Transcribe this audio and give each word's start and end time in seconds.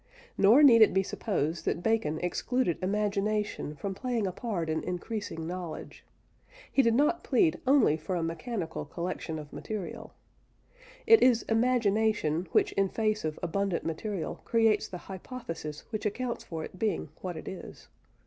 Nor 0.35 0.63
need 0.63 0.81
it 0.81 0.95
be 0.95 1.03
supposed 1.03 1.63
that 1.65 1.83
Bacon 1.83 2.17
excluded 2.21 2.81
imagination 2.81 3.75
from 3.75 3.93
playing 3.93 4.25
a 4.25 4.31
part 4.31 4.67
in 4.67 4.83
increasing 4.83 5.45
knowledge, 5.45 6.03
he 6.71 6.81
did 6.81 6.95
not 6.95 7.23
plead 7.23 7.59
only 7.67 7.97
for 7.97 8.15
a 8.15 8.23
mechanical 8.23 8.83
collection 8.83 9.37
of 9.37 9.53
material. 9.53 10.15
It 11.05 11.21
is 11.21 11.43
imagination 11.43 12.47
which 12.51 12.71
in 12.71 12.89
face 12.89 13.23
of 13.23 13.37
abundant 13.43 13.83
material 13.85 14.41
creates 14.43 14.87
the 14.87 14.97
hypothesis 14.97 15.81
which 15.91 16.07
accounts 16.07 16.43
for 16.43 16.63
it 16.65 16.79
being 16.79 17.09
what 17.21 17.37
it 17.37 17.47
is. 17.47 17.87